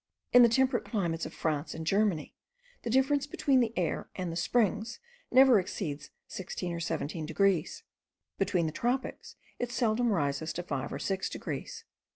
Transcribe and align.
In 0.33 0.41
the 0.41 0.49
temperate 0.49 0.83
climates 0.83 1.27
of 1.27 1.33
France 1.35 1.75
and 1.75 1.85
Germany, 1.85 2.33
the 2.81 2.89
difference 2.89 3.27
between 3.27 3.59
the 3.59 3.71
air 3.77 4.09
and 4.15 4.31
the 4.31 4.35
springs 4.35 4.99
never 5.31 5.59
exceeds 5.59 6.09
16 6.25 6.73
or 6.73 6.79
17 6.79 7.27
degrees; 7.27 7.83
between 8.39 8.65
the 8.65 8.71
tropics 8.71 9.35
it 9.59 9.71
seldom 9.71 10.11
rises 10.11 10.53
to 10.53 10.63
5 10.63 10.91
or 10.93 10.97
6 10.97 11.29
degrees. 11.29 11.83